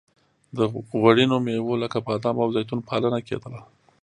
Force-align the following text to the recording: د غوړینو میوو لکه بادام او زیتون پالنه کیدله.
د 0.57 0.59
غوړینو 0.99 1.37
میوو 1.45 1.81
لکه 1.83 1.97
بادام 2.07 2.35
او 2.43 2.49
زیتون 2.55 2.79
پالنه 2.89 3.19
کیدله. 3.27 3.61